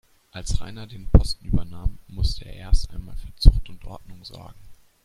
Als 0.31 0.59
Rainer 0.59 0.87
den 0.87 1.05
Posten 1.11 1.45
übernahm, 1.45 1.99
musste 2.07 2.45
er 2.45 2.53
erst 2.55 2.89
einmal 2.89 3.15
für 3.17 3.35
Zucht 3.35 3.69
und 3.69 3.85
Ordnung 3.85 4.25
sorgen. 4.25 4.57